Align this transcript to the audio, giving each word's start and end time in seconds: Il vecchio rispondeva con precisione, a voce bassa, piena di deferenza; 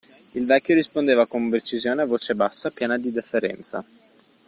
Il 0.31 0.45
vecchio 0.47 0.73
rispondeva 0.73 1.27
con 1.27 1.47
precisione, 1.47 2.01
a 2.01 2.05
voce 2.07 2.33
bassa, 2.33 2.71
piena 2.71 2.97
di 2.97 3.11
deferenza; 3.11 3.85